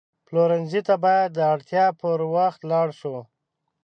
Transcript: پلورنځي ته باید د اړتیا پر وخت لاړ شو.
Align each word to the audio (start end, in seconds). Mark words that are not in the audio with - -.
پلورنځي 0.27 0.81
ته 0.87 0.95
باید 1.03 1.29
د 1.33 1.39
اړتیا 1.53 1.85
پر 2.01 2.19
وخت 2.35 2.61
لاړ 2.71 2.87
شو. 2.99 3.15